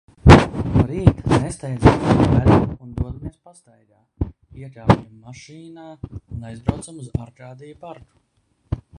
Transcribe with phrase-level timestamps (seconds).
[0.27, 3.99] No rīta nesteidzīgi paēdam un dodamies pastaigā.
[4.61, 5.85] Iekāpjam mašīna
[6.15, 8.81] un aizbraucam uz Arkādija parku.